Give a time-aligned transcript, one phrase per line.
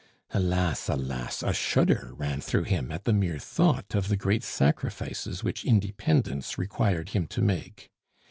[0.31, 0.89] Alas!
[0.89, 1.43] alas!
[1.43, 6.57] a shudder ran through him at the mere thought of the great sacrifices which independence
[6.57, 7.87] required him to make.